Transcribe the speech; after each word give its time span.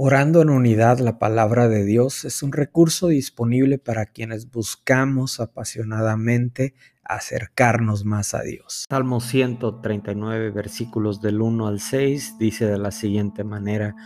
Orando 0.00 0.42
en 0.42 0.50
unidad, 0.50 1.00
la 1.00 1.18
palabra 1.18 1.66
de 1.66 1.84
Dios 1.84 2.24
es 2.24 2.44
un 2.44 2.52
recurso 2.52 3.08
disponible 3.08 3.78
para 3.78 4.06
quienes 4.06 4.48
buscamos 4.48 5.40
apasionadamente 5.40 6.76
acercarnos 7.02 8.04
más 8.04 8.32
a 8.32 8.42
Dios. 8.42 8.84
Salmo 8.88 9.18
139, 9.18 10.52
versículos 10.52 11.20
del 11.20 11.40
1 11.40 11.66
al 11.66 11.80
6, 11.80 12.36
dice 12.38 12.66
de 12.66 12.78
la 12.78 12.92
siguiente 12.92 13.42
manera, 13.42 13.96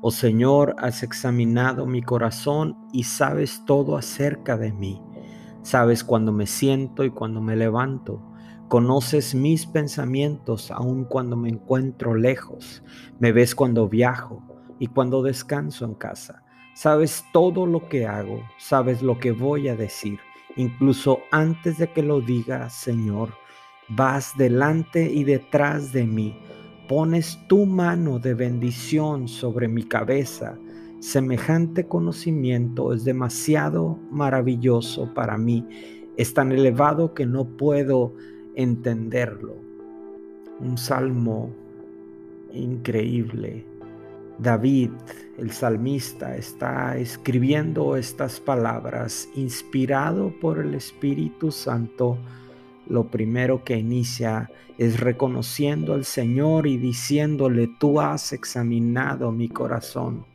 Oh 0.00 0.12
Señor, 0.12 0.76
has 0.78 1.02
examinado 1.02 1.86
mi 1.86 2.02
corazón 2.02 2.76
y 2.92 3.02
sabes 3.02 3.64
todo 3.66 3.96
acerca 3.96 4.56
de 4.56 4.72
mí. 4.72 5.02
Sabes 5.62 6.04
cuando 6.04 6.30
me 6.30 6.46
siento 6.46 7.02
y 7.02 7.10
cuando 7.10 7.40
me 7.40 7.56
levanto. 7.56 8.22
Conoces 8.68 9.34
mis 9.34 9.66
pensamientos 9.66 10.70
aun 10.70 11.04
cuando 11.04 11.36
me 11.36 11.48
encuentro 11.48 12.14
lejos. 12.14 12.84
Me 13.18 13.32
ves 13.32 13.56
cuando 13.56 13.88
viajo 13.88 14.51
y 14.82 14.88
cuando 14.88 15.22
descanso 15.22 15.84
en 15.84 15.94
casa. 15.94 16.42
Sabes 16.74 17.24
todo 17.32 17.66
lo 17.66 17.88
que 17.88 18.04
hago, 18.04 18.42
sabes 18.58 19.00
lo 19.00 19.16
que 19.16 19.30
voy 19.30 19.68
a 19.68 19.76
decir. 19.76 20.18
Incluso 20.56 21.20
antes 21.30 21.78
de 21.78 21.92
que 21.92 22.02
lo 22.02 22.20
diga, 22.20 22.68
Señor, 22.68 23.28
vas 23.90 24.32
delante 24.36 25.08
y 25.08 25.22
detrás 25.22 25.92
de 25.92 26.04
mí. 26.04 26.36
Pones 26.88 27.38
tu 27.46 27.64
mano 27.64 28.18
de 28.18 28.34
bendición 28.34 29.28
sobre 29.28 29.68
mi 29.68 29.84
cabeza. 29.84 30.58
Semejante 30.98 31.86
conocimiento 31.86 32.92
es 32.92 33.04
demasiado 33.04 34.00
maravilloso 34.10 35.14
para 35.14 35.38
mí. 35.38 35.64
Es 36.16 36.34
tan 36.34 36.50
elevado 36.50 37.14
que 37.14 37.24
no 37.24 37.44
puedo 37.44 38.14
entenderlo. 38.56 39.54
Un 40.58 40.76
salmo 40.76 41.50
increíble 42.52 43.64
David, 44.38 44.90
el 45.38 45.52
salmista, 45.52 46.36
está 46.36 46.96
escribiendo 46.96 47.96
estas 47.96 48.40
palabras 48.40 49.28
inspirado 49.34 50.32
por 50.40 50.58
el 50.58 50.74
Espíritu 50.74 51.50
Santo. 51.50 52.18
Lo 52.88 53.04
primero 53.04 53.62
que 53.64 53.76
inicia 53.76 54.50
es 54.78 55.00
reconociendo 55.00 55.94
al 55.94 56.04
Señor 56.04 56.66
y 56.66 56.76
diciéndole, 56.76 57.68
tú 57.78 58.00
has 58.00 58.32
examinado 58.32 59.30
mi 59.30 59.48
corazón. 59.48 60.26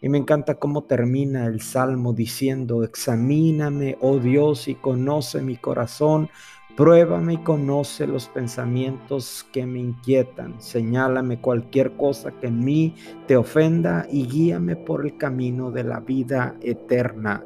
Y 0.00 0.08
me 0.08 0.18
encanta 0.18 0.56
cómo 0.56 0.82
termina 0.82 1.46
el 1.46 1.60
salmo 1.60 2.12
diciendo, 2.12 2.82
examíname, 2.82 3.96
oh 4.00 4.18
Dios, 4.18 4.66
y 4.66 4.74
conoce 4.74 5.40
mi 5.42 5.56
corazón, 5.56 6.28
Pruébame 6.76 7.34
y 7.34 7.38
conoce 7.38 8.06
los 8.06 8.28
pensamientos 8.28 9.46
que 9.52 9.66
me 9.66 9.78
inquietan. 9.78 10.54
Señálame 10.58 11.38
cualquier 11.38 11.92
cosa 11.98 12.32
que 12.32 12.46
en 12.46 12.64
mí 12.64 12.94
te 13.26 13.36
ofenda 13.36 14.06
y 14.10 14.26
guíame 14.26 14.76
por 14.76 15.04
el 15.04 15.18
camino 15.18 15.70
de 15.70 15.84
la 15.84 16.00
vida 16.00 16.56
eterna. 16.62 17.44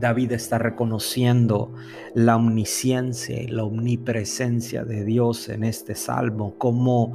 David 0.00 0.32
está 0.32 0.56
reconociendo 0.56 1.74
la 2.14 2.36
omnisciencia 2.36 3.42
y 3.42 3.48
la 3.48 3.64
omnipresencia 3.64 4.84
de 4.84 5.04
Dios 5.04 5.50
en 5.50 5.62
este 5.62 5.94
salmo, 5.94 6.54
como 6.56 7.14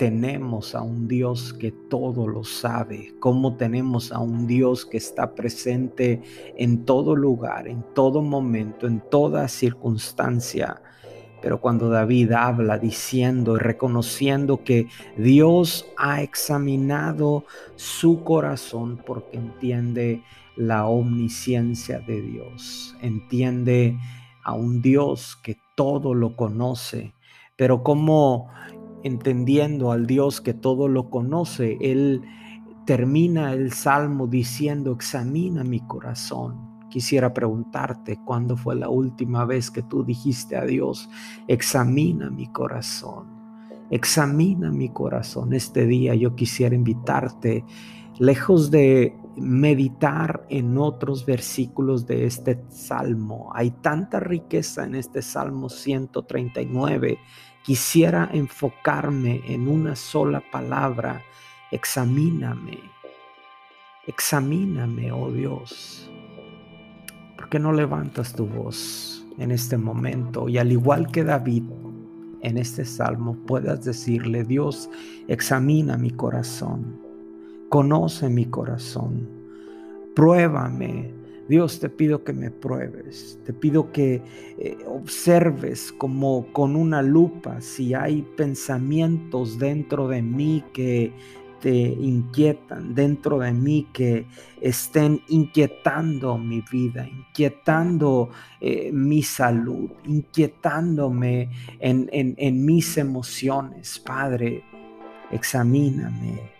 tenemos 0.00 0.74
a 0.74 0.80
un 0.80 1.08
Dios 1.08 1.52
que 1.52 1.72
todo 1.72 2.26
lo 2.26 2.42
sabe, 2.42 3.12
cómo 3.20 3.58
tenemos 3.58 4.12
a 4.12 4.18
un 4.18 4.46
Dios 4.46 4.86
que 4.86 4.96
está 4.96 5.34
presente 5.34 6.22
en 6.56 6.86
todo 6.86 7.14
lugar, 7.14 7.68
en 7.68 7.84
todo 7.94 8.22
momento, 8.22 8.86
en 8.86 9.02
toda 9.10 9.46
circunstancia. 9.46 10.80
Pero 11.42 11.60
cuando 11.60 11.90
David 11.90 12.32
habla 12.32 12.78
diciendo 12.78 13.56
y 13.56 13.58
reconociendo 13.58 14.64
que 14.64 14.86
Dios 15.18 15.86
ha 15.98 16.22
examinado 16.22 17.44
su 17.76 18.24
corazón 18.24 19.02
porque 19.04 19.36
entiende 19.36 20.22
la 20.56 20.86
omnisciencia 20.86 21.98
de 21.98 22.22
Dios, 22.22 22.96
entiende 23.02 23.98
a 24.44 24.54
un 24.54 24.80
Dios 24.80 25.36
que 25.42 25.58
todo 25.74 26.14
lo 26.14 26.36
conoce, 26.36 27.12
pero 27.54 27.82
como 27.82 28.48
entendiendo 29.02 29.92
al 29.92 30.06
Dios 30.06 30.40
que 30.40 30.54
todo 30.54 30.88
lo 30.88 31.10
conoce, 31.10 31.78
Él 31.80 32.22
termina 32.84 33.52
el 33.52 33.72
salmo 33.72 34.26
diciendo, 34.26 34.92
examina 34.92 35.62
mi 35.64 35.80
corazón. 35.80 36.70
Quisiera 36.88 37.32
preguntarte, 37.32 38.18
¿cuándo 38.24 38.56
fue 38.56 38.74
la 38.74 38.88
última 38.88 39.44
vez 39.44 39.70
que 39.70 39.82
tú 39.82 40.02
dijiste 40.02 40.56
a 40.56 40.64
Dios, 40.64 41.08
examina 41.46 42.30
mi 42.30 42.48
corazón? 42.48 43.26
Examina 43.90 44.70
mi 44.70 44.88
corazón. 44.88 45.52
Este 45.52 45.86
día 45.86 46.14
yo 46.14 46.34
quisiera 46.34 46.74
invitarte, 46.74 47.64
lejos 48.18 48.70
de 48.70 49.16
meditar 49.40 50.46
en 50.48 50.78
otros 50.78 51.24
versículos 51.24 52.06
de 52.06 52.26
este 52.26 52.62
salmo. 52.68 53.50
Hay 53.54 53.70
tanta 53.70 54.20
riqueza 54.20 54.84
en 54.84 54.94
este 54.94 55.22
salmo 55.22 55.68
139 55.68 57.18
quisiera 57.62 58.28
enfocarme 58.32 59.42
en 59.46 59.68
una 59.68 59.94
sola 59.94 60.42
palabra, 60.50 61.22
examíname, 61.70 62.78
examíname, 64.06 65.12
oh 65.12 65.30
Dios. 65.30 66.10
¿Por 67.36 67.48
qué 67.48 67.58
no 67.58 67.72
levantas 67.72 68.34
tu 68.34 68.46
voz 68.46 69.26
en 69.38 69.50
este 69.50 69.76
momento? 69.76 70.48
Y 70.48 70.58
al 70.58 70.72
igual 70.72 71.10
que 71.10 71.24
David 71.24 71.64
en 72.42 72.56
este 72.56 72.84
salmo, 72.84 73.36
puedas 73.46 73.84
decirle, 73.84 74.44
Dios, 74.44 74.88
examina 75.28 75.96
mi 75.96 76.10
corazón, 76.10 76.98
conoce 77.70 78.28
mi 78.28 78.46
corazón, 78.46 79.28
pruébame. 80.14 81.14
Dios, 81.48 81.80
te 81.80 81.88
pido 81.88 82.22
que 82.22 82.32
me 82.32 82.50
pruebes, 82.50 83.38
te 83.44 83.52
pido 83.52 83.90
que 83.90 84.22
eh, 84.58 84.76
observes 84.86 85.90
como 85.92 86.46
con 86.52 86.76
una 86.76 87.00
lupa 87.02 87.60
si 87.60 87.94
hay 87.94 88.22
pensamientos 88.36 89.58
dentro 89.58 90.06
de 90.06 90.22
mí 90.22 90.62
que 90.72 91.12
te 91.60 91.70
inquietan, 91.70 92.94
dentro 92.94 93.38
de 93.38 93.52
mí 93.52 93.88
que 93.92 94.26
estén 94.60 95.20
inquietando 95.28 96.38
mi 96.38 96.62
vida, 96.70 97.06
inquietando 97.08 98.30
eh, 98.60 98.90
mi 98.92 99.22
salud, 99.22 99.90
inquietándome 100.04 101.50
en, 101.80 102.08
en 102.12 102.64
mis 102.64 102.96
emociones. 102.96 103.98
Padre, 103.98 104.62
examíname 105.32 106.59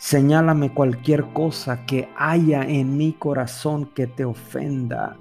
Señálame 0.00 0.72
cualquier 0.72 1.26
cosa 1.34 1.84
que 1.84 2.08
haya 2.16 2.62
en 2.62 2.96
mi 2.96 3.12
corazón 3.12 3.90
que 3.94 4.06
te 4.06 4.24
ofenda, 4.24 5.18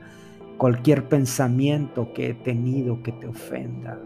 cualquier 0.57 1.09
pensamiento 1.09 2.13
que 2.13 2.29
he 2.29 2.33
tenido 2.33 3.03
que 3.03 3.11
te 3.11 3.27
ofenda, 3.27 3.99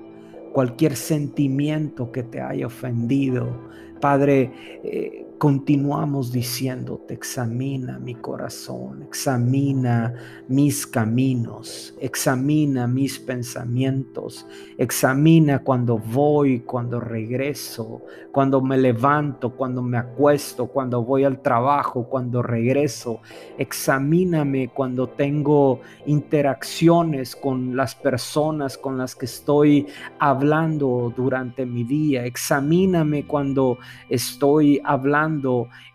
cualquier 0.51 0.95
sentimiento 0.95 2.11
que 2.11 2.23
te 2.23 2.41
haya 2.41 2.65
ofendido. 2.65 3.69
Padre, 4.01 4.51
eh, 4.83 5.22
continuamos 5.37 6.31
diciéndote, 6.31 7.13
examina 7.13 7.99
mi 7.99 8.15
corazón, 8.15 9.03
examina 9.03 10.13
mis 10.47 10.87
caminos, 10.87 11.93
examina 11.99 12.87
mis 12.87 13.19
pensamientos, 13.19 14.45
examina 14.77 15.59
cuando 15.59 15.97
voy, 15.97 16.61
cuando 16.61 16.99
regreso, 16.99 18.01
cuando 18.31 18.61
me 18.61 18.77
levanto, 18.77 19.51
cuando 19.51 19.81
me 19.81 19.97
acuesto, 19.97 20.67
cuando 20.67 21.03
voy 21.03 21.23
al 21.23 21.41
trabajo, 21.41 22.07
cuando 22.09 22.41
regreso. 22.41 23.19
Examíname 23.57 24.69
cuando 24.69 25.07
tengo 25.07 25.81
interacciones 26.05 27.35
con 27.35 27.75
las 27.75 27.95
personas 27.95 28.77
con 28.77 28.97
las 28.97 29.15
que 29.15 29.25
estoy 29.25 29.87
hablando 30.19 31.13
durante 31.15 31.65
mi 31.65 31.83
día. 31.83 32.25
Examíname 32.25 33.25
cuando 33.25 33.77
estoy 34.09 34.81
hablando 34.83 35.22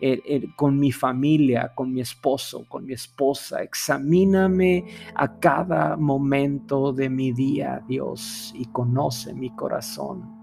eh, 0.01 0.21
eh, 0.27 0.49
con 0.57 0.79
mi 0.79 0.93
familia, 0.93 1.73
con 1.75 1.93
mi 1.93 2.01
esposo, 2.01 2.65
con 2.69 2.85
mi 2.85 2.93
esposa. 2.95 3.63
Examíname 3.63 4.85
a 5.15 5.39
cada 5.39 5.97
momento 5.97 6.93
de 6.93 7.09
mi 7.09 7.33
día, 7.33 7.83
Dios, 7.89 8.53
y 8.57 8.67
conoce 8.67 9.35
mi 9.35 9.51
corazón. 9.55 10.37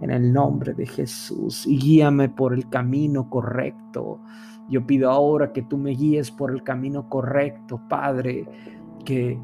En 0.00 0.10
el 0.10 0.30
nombre 0.30 0.74
de 0.74 0.86
Jesús, 0.86 1.66
y 1.66 1.78
guíame 1.78 2.28
por 2.28 2.52
el 2.52 2.68
camino 2.68 3.30
correcto. 3.30 4.20
Yo 4.68 4.86
pido 4.86 5.10
ahora 5.10 5.52
que 5.52 5.62
tú 5.62 5.78
me 5.78 5.92
guíes 5.92 6.30
por 6.30 6.50
el 6.50 6.62
camino 6.62 7.08
correcto, 7.08 7.80
Padre, 7.88 8.46
que 9.06 9.38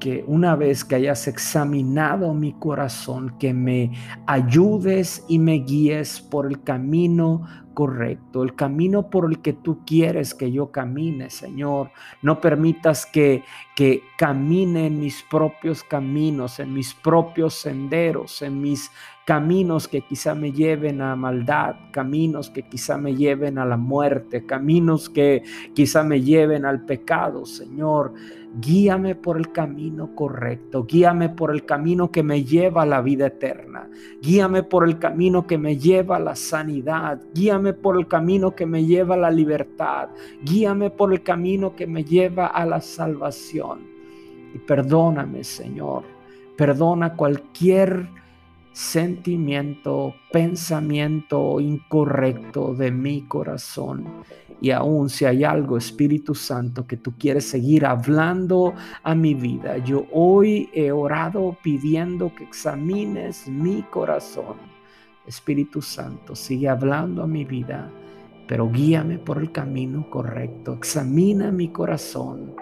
que 0.00 0.24
una 0.26 0.56
vez 0.56 0.84
que 0.84 0.96
hayas 0.96 1.28
examinado 1.28 2.34
mi 2.34 2.54
corazón, 2.54 3.36
que 3.38 3.54
me 3.54 3.92
ayudes 4.26 5.24
y 5.28 5.38
me 5.38 5.56
guíes 5.60 6.20
por 6.20 6.46
el 6.46 6.62
camino 6.62 7.42
correcto, 7.74 8.42
el 8.42 8.54
camino 8.54 9.10
por 9.10 9.30
el 9.30 9.40
que 9.40 9.52
tú 9.52 9.84
quieres 9.84 10.34
que 10.34 10.52
yo 10.52 10.70
camine, 10.70 11.30
Señor. 11.30 11.90
No 12.22 12.40
permitas 12.40 13.06
que, 13.06 13.44
que 13.74 14.02
camine 14.16 14.86
en 14.86 15.00
mis 15.00 15.22
propios 15.22 15.84
caminos, 15.84 16.60
en 16.60 16.74
mis 16.74 16.94
propios 16.94 17.54
senderos, 17.54 18.42
en 18.42 18.60
mis 18.60 18.90
caminos 19.30 19.86
que 19.86 20.00
quizá 20.00 20.34
me 20.34 20.50
lleven 20.50 21.00
a 21.00 21.14
maldad, 21.14 21.76
caminos 21.92 22.50
que 22.50 22.62
quizá 22.62 22.98
me 22.98 23.14
lleven 23.14 23.58
a 23.58 23.64
la 23.64 23.76
muerte, 23.76 24.44
caminos 24.44 25.08
que 25.08 25.44
quizá 25.72 26.02
me 26.02 26.20
lleven 26.20 26.64
al 26.64 26.84
pecado, 26.84 27.46
Señor. 27.46 28.12
Guíame 28.60 29.14
por 29.14 29.36
el 29.36 29.52
camino 29.52 30.16
correcto, 30.16 30.84
guíame 30.84 31.28
por 31.28 31.52
el 31.52 31.64
camino 31.64 32.10
que 32.10 32.24
me 32.24 32.42
lleva 32.42 32.82
a 32.82 32.86
la 32.86 33.00
vida 33.00 33.28
eterna, 33.28 33.88
guíame 34.20 34.64
por 34.64 34.84
el 34.84 34.98
camino 34.98 35.46
que 35.46 35.56
me 35.56 35.76
lleva 35.76 36.16
a 36.16 36.20
la 36.20 36.34
sanidad, 36.34 37.22
guíame 37.60 37.74
por 37.74 37.98
el 37.98 38.06
camino 38.06 38.54
que 38.54 38.64
me 38.64 38.84
lleva 38.84 39.14
a 39.16 39.18
la 39.18 39.30
libertad, 39.30 40.08
guíame 40.42 40.88
por 40.88 41.12
el 41.12 41.22
camino 41.22 41.76
que 41.76 41.86
me 41.86 42.04
lleva 42.04 42.46
a 42.46 42.64
la 42.64 42.80
salvación. 42.80 43.80
Y 44.54 44.58
perdóname, 44.58 45.44
Señor, 45.44 46.04
perdona 46.56 47.14
cualquier 47.16 48.08
sentimiento, 48.72 50.14
pensamiento 50.32 51.60
incorrecto 51.60 52.74
de 52.74 52.90
mi 52.90 53.22
corazón. 53.22 54.06
Y 54.62 54.70
aún 54.70 55.10
si 55.10 55.26
hay 55.26 55.44
algo, 55.44 55.76
Espíritu 55.76 56.34
Santo, 56.34 56.86
que 56.86 56.96
tú 56.96 57.12
quieres 57.18 57.46
seguir 57.46 57.84
hablando 57.84 58.72
a 59.02 59.14
mi 59.14 59.34
vida, 59.34 59.78
yo 59.78 60.06
hoy 60.12 60.70
he 60.72 60.92
orado 60.92 61.56
pidiendo 61.62 62.34
que 62.34 62.44
examines 62.44 63.48
mi 63.48 63.82
corazón. 63.82 64.69
Espíritu 65.26 65.82
Santo, 65.82 66.34
sigue 66.34 66.68
hablando 66.68 67.22
a 67.22 67.26
mi 67.26 67.44
vida, 67.44 67.90
pero 68.48 68.70
guíame 68.70 69.18
por 69.18 69.38
el 69.38 69.52
camino 69.52 70.08
correcto. 70.10 70.74
Examina 70.74 71.52
mi 71.52 71.68
corazón, 71.68 72.54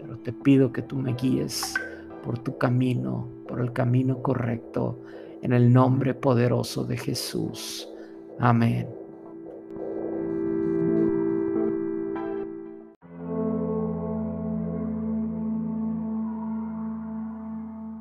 pero 0.00 0.18
te 0.18 0.32
pido 0.32 0.72
que 0.72 0.82
tú 0.82 0.96
me 0.96 1.14
guíes 1.14 1.74
por 2.22 2.38
tu 2.38 2.58
camino, 2.58 3.28
por 3.48 3.60
el 3.60 3.72
camino 3.72 4.22
correcto 4.22 5.00
en 5.42 5.52
el 5.52 5.72
nombre 5.72 6.14
poderoso 6.14 6.84
de 6.84 6.96
Jesús. 6.96 7.88
Amén. 8.38 9.01